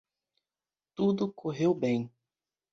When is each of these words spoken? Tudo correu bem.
Tudo 0.95 1.31
correu 1.31 1.75
bem. 1.75 2.09